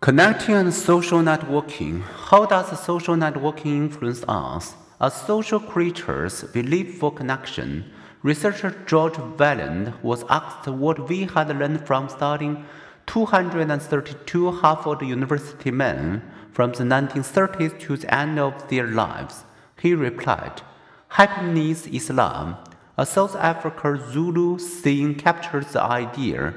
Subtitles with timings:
[0.00, 2.02] Connecting and social networking.
[2.02, 4.76] How does social networking influence us?
[5.00, 7.90] As social creatures, we live for connection.
[8.22, 12.64] Researcher George Vaillant was asked what we had learned from studying
[13.06, 16.22] 232 Harvard University men
[16.52, 19.42] from the 1930s to the end of their lives.
[19.80, 20.62] He replied,
[21.08, 22.56] Happiness is love.
[22.96, 26.54] A South Africa Zulu saying captures the idea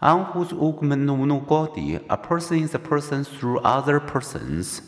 [0.00, 4.82] on whose Ugmenunugodi, a person is a person through other persons.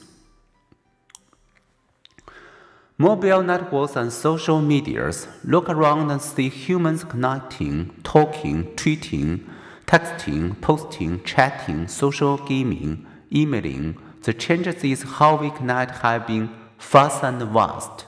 [2.96, 9.48] Mobile networks and social medias look around and see humans connecting, talking, tweeting,
[9.86, 13.96] texting, posting, chatting, social gaming, emailing.
[14.22, 18.04] The changes is how we connect have been fast and vast.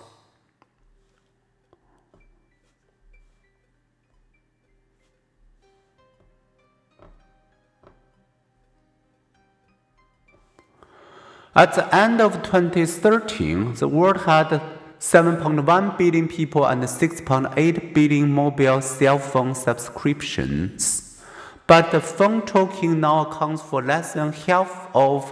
[11.54, 14.62] At the end of 2013, the world had
[14.98, 21.20] 7.1 billion people and 6.8 billion mobile cell phone subscriptions.
[21.66, 25.30] But the phone token now accounts for less than half of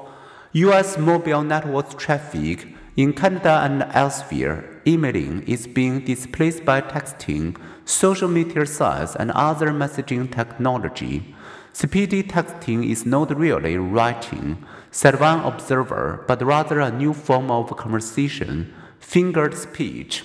[0.52, 2.68] US mobile network traffic.
[2.98, 9.68] In Canada and elsewhere, emailing is being displaced by texting, social media sites, and other
[9.68, 11.34] messaging technology.
[11.72, 14.58] Speedy texting is not really writing,
[14.91, 20.24] said one observer, but rather a new form of conversation, fingered speech.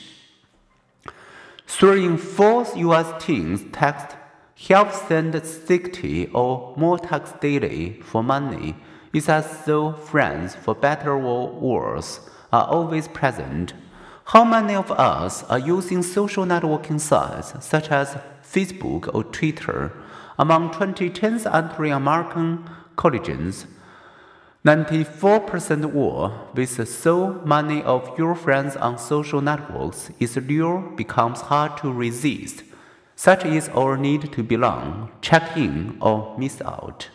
[1.82, 4.16] In four US teens text
[4.68, 8.76] help send 60 or more texts daily for money.
[9.14, 12.20] It's as though friends, for better or worse,
[12.52, 13.74] are always present.
[14.26, 19.92] How many of us are using social networking sites such as Facebook or Twitter?
[20.40, 23.68] Among 2010's entering American colleges,
[24.66, 31.78] 94% war with so many of your friends on social networks, is lure becomes hard
[31.78, 32.64] to resist.
[33.16, 37.10] Such is our need to belong, check in, or miss out.